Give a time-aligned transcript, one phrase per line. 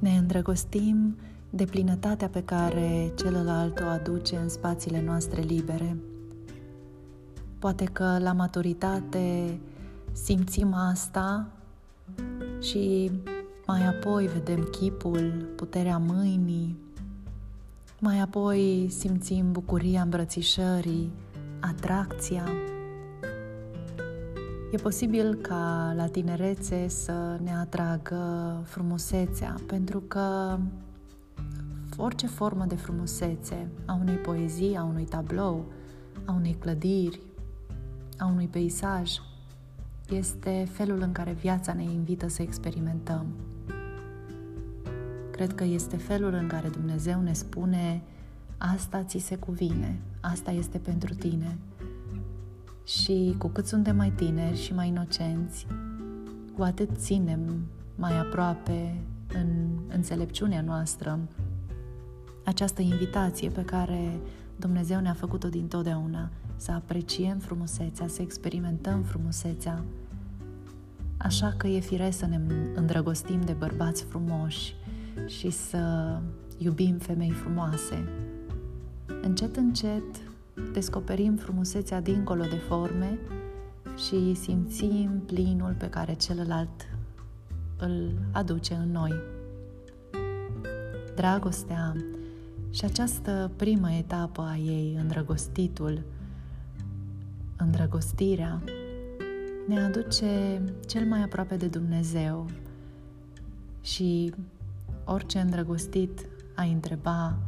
[0.00, 1.16] îndrăgostim
[1.50, 5.96] de plinătatea pe care celălalt o aduce în spațiile noastre libere.
[7.58, 9.58] Poate că la maturitate
[10.12, 11.46] simțim asta
[12.60, 13.10] și
[13.66, 16.76] mai apoi vedem chipul, puterea mâinii,
[18.00, 21.12] mai apoi simțim bucuria îmbrățișării,
[21.60, 22.44] atracția.
[24.70, 30.58] E posibil ca la tinerețe să ne atragă frumusețea, pentru că
[31.96, 35.64] orice formă de frumusețe, a unei poezii, a unui tablou,
[36.24, 37.20] a unei clădiri,
[38.18, 39.12] a unui peisaj,
[40.08, 43.26] este felul în care viața ne invită să experimentăm.
[45.30, 48.02] Cred că este felul în care Dumnezeu ne spune
[48.58, 51.58] asta ți se cuvine, asta este pentru tine.
[52.88, 55.66] Și cu cât suntem mai tineri și mai inocenți,
[56.56, 57.64] cu atât ținem
[57.94, 59.00] mai aproape
[59.34, 61.18] în înțelepciunea noastră
[62.44, 64.20] această invitație pe care
[64.56, 69.84] Dumnezeu ne-a făcut-o din totdeauna, să apreciem frumusețea, să experimentăm frumusețea.
[71.16, 72.40] Așa că e firesc să ne
[72.74, 74.74] îndrăgostim de bărbați frumoși
[75.26, 76.16] și să
[76.58, 78.08] iubim femei frumoase.
[79.22, 80.04] Încet, încet
[80.72, 83.18] descoperim frumusețea dincolo de forme
[83.96, 86.88] și simțim plinul pe care celălalt
[87.78, 89.12] îl aduce în noi.
[91.14, 91.96] Dragostea
[92.70, 96.02] și această primă etapă a ei, îndrăgostitul,
[97.56, 98.62] îndrăgostirea,
[99.66, 102.46] ne aduce cel mai aproape de Dumnezeu
[103.80, 104.34] și
[105.04, 107.38] orice îndrăgostit a întreba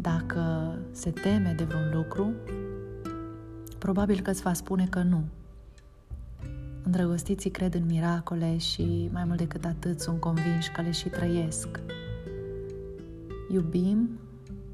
[0.00, 2.32] dacă se teme de vreun lucru,
[3.78, 5.24] probabil că îți va spune că nu.
[6.82, 11.80] Îndrăgostiții cred în miracole și, mai mult decât atât, sunt convinși că le și trăiesc.
[13.52, 14.08] Iubim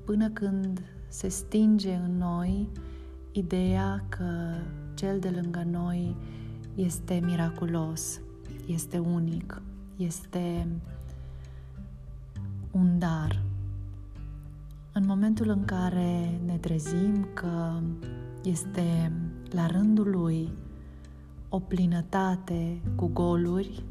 [0.04, 2.68] până când se stinge în noi
[3.32, 4.54] ideea că
[4.94, 6.16] cel de lângă noi
[6.74, 8.20] este miraculos,
[8.66, 9.62] este unic,
[9.96, 10.66] este
[12.70, 13.42] un dar.
[14.96, 17.80] În momentul în care ne trezim că
[18.42, 19.12] este
[19.50, 20.52] la rândul lui
[21.48, 23.84] o plinătate cu goluri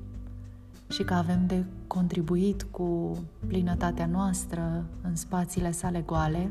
[0.89, 6.49] și că avem de contribuit cu plinătatea noastră în spațiile sale goale,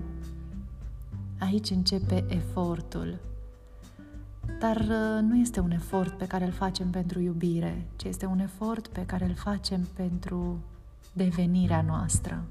[1.38, 3.18] aici începe efortul.
[4.58, 8.38] Dar uh, nu este un efort pe care îl facem pentru iubire, ci este un
[8.38, 10.58] efort pe care îl facem pentru
[11.12, 12.44] devenirea noastră.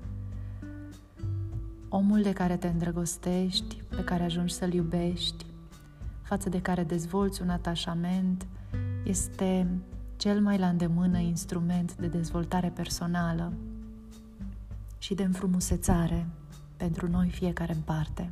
[1.93, 5.45] Omul de care te îndrăgostești, pe care ajungi să-l iubești,
[6.21, 8.47] față de care dezvolți un atașament,
[9.03, 9.67] este
[10.17, 13.53] cel mai la îndemână instrument de dezvoltare personală
[14.97, 16.27] și de înfrumusețare
[16.77, 18.29] pentru noi fiecare în parte.